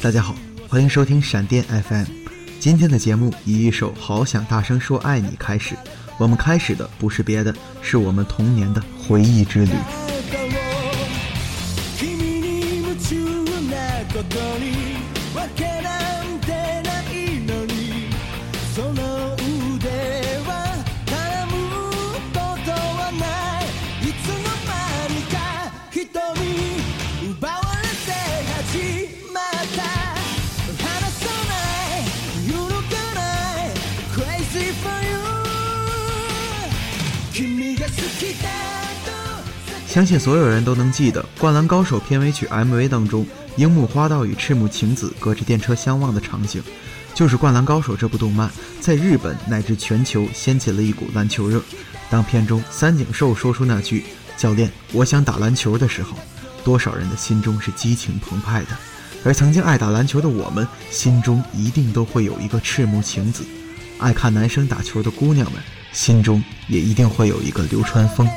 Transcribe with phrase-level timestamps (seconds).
[0.00, 0.34] 大家好，
[0.68, 2.04] 欢迎收听闪电 FM。
[2.60, 5.74] 今天的节目以一首《好想大声说爱你》开始。
[6.18, 9.72] 我们开始的不是别的，是我们童年的回忆之旅。
[39.86, 43.24] 相信所有人都能记得《灌篮高手》片尾曲 MV 当中，
[43.56, 46.60] 樱木花道与赤木晴子隔着电车相望的场景，
[47.14, 51.62] 就是《灌篮高手》这部动漫在日本乃至全球掀起了一股篮球热。
[52.10, 54.04] 当片中三井寿说出那句
[54.36, 56.16] “教练，我想打篮球”的时候，
[56.64, 58.76] 多少人的心中是激情澎湃的。
[59.24, 63.44] 而曾经爱打篮球的我们，心中一定都会有一个赤木晴子；
[63.98, 65.62] 爱看男生打球的姑娘们，
[65.94, 68.28] 心中也一定会有一个流川枫。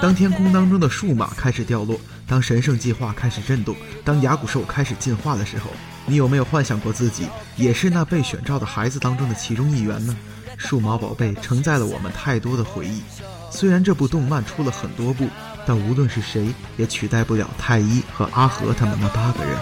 [0.00, 5.70] 当天空当中的数码开始掉落，当神圣计划开始震动，当牙骨兽开始进化的时候，
[6.06, 10.16] 你有没有幻想过自己也是那被选召的孩子当中的其中一员呢？
[10.56, 13.02] 数码宝贝承载了我们太多的回忆。
[13.50, 15.28] 虽然这部动漫出了很多部，
[15.66, 19.58] 但无论是谁也取代不了太一和阿和他们那八个人。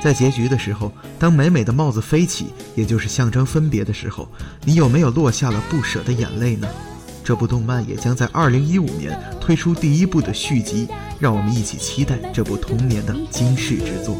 [0.00, 4.28] 在结局的时候，当美美的帽子飞起，也就是象征分别的时候，
[4.64, 6.68] 你有没有落下了不舍的眼泪呢？
[7.24, 10.86] 这部动漫也将在二零一五年推出第一部的续集，
[11.18, 14.16] 让我们一起期待这部童年的惊世之作。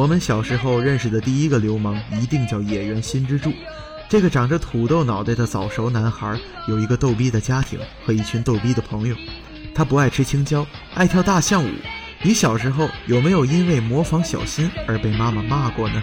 [0.00, 3.52] 我们小时候认识的第一个流氓一定叫野原新之助。
[4.08, 9.14] 这个长着土豆脑袋的早熟男孩，有一个逗逼的家庭和一群逗逼的朋友。
[9.74, 11.70] 他不爱吃青椒，爱跳大象舞。
[12.22, 16.02] 你小时候有没有因为模仿小新而被妈妈骂过呢？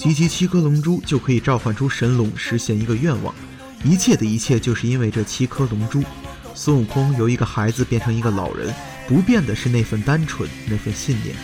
[0.00, 3.34] 集齐七颗龙珠就可以召唤出神龙，实现一个愿望。
[3.84, 6.02] 一切的一切就是因为这七颗龙珠。
[6.54, 8.74] 孙悟空由一个孩子变成一个老人，
[9.06, 11.36] 不变的是那份单纯，那份信念。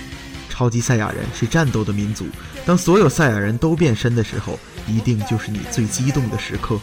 [0.49, 2.25] 超级赛亚人是战斗的民族，
[2.65, 6.81] 当所有赛亚人都变身的时候，一定就是你最激动的时刻。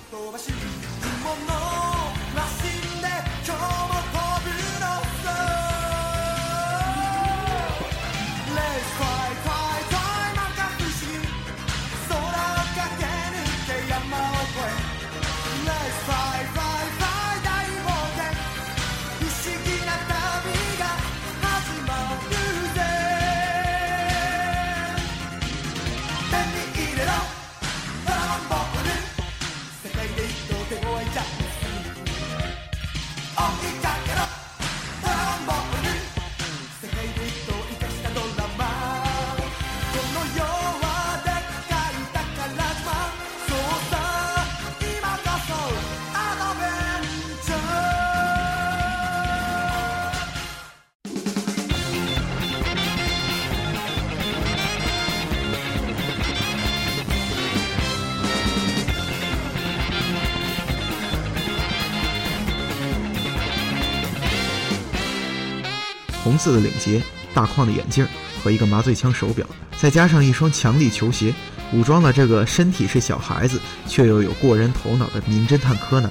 [66.23, 67.01] 红色的领结、
[67.33, 68.07] 大框的眼镜
[68.43, 69.45] 和一个麻醉枪手表，
[69.77, 71.33] 再加上一双强力球鞋，
[71.73, 76.09] 武装了这个身体是小孩子却又有过人头脑的名侦探柯南。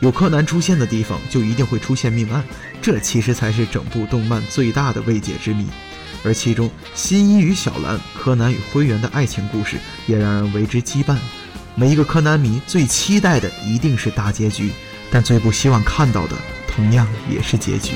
[0.00, 2.44] 有柯南出现的地方，就一定会出现命案，
[2.82, 5.66] 这其实才是整部动漫最大的未解之谜。
[6.24, 9.76] 而其中新一与小兰、柯南与灰原的爱情故事，
[10.06, 11.16] 也让人为之羁绊。
[11.74, 14.70] 每一个柯南迷最期待的一定是大结局，
[15.10, 17.92] 但最不希望看到的，同样也是结局。